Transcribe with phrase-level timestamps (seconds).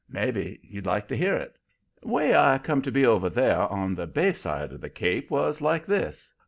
[0.09, 1.57] Maybe you'd like to hear it."
[2.01, 5.61] "'Way I come to be over there on the bay side of the Cape was
[5.61, 6.33] like this.